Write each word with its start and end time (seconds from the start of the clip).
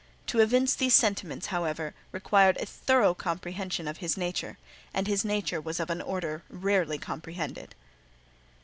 To 0.25 0.39
evince 0.39 0.73
these 0.73 0.95
sentiments, 0.95 1.45
however, 1.53 1.93
required 2.11 2.57
a 2.57 2.65
thorough 2.65 3.13
comprehension 3.13 3.87
of 3.87 3.97
his 3.97 4.17
nature; 4.17 4.57
and 4.95 5.05
his 5.05 5.23
nature 5.23 5.61
was 5.61 5.79
of 5.79 5.91
an 5.91 6.01
order 6.01 6.41
rarely 6.49 6.97
comprehended. 6.97 7.75